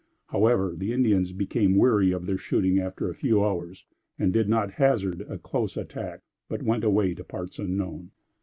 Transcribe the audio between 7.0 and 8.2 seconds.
to parts unknown.